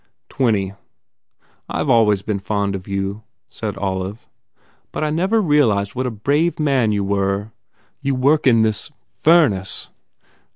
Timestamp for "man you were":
6.59-7.51